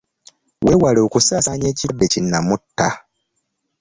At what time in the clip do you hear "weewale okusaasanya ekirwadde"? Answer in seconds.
0.65-2.05